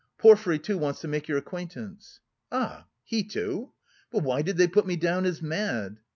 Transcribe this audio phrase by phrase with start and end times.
[0.17, 2.87] Porfiry, too, wants to make your acquaintance..." "Ah!...
[3.03, 3.73] he too...
[4.11, 5.99] but why did they put me down as mad?"